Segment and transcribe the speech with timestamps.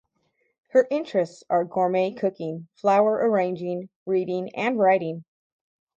[0.69, 5.25] Her interests are gourmet cooking, flower arranging, reading, and writing.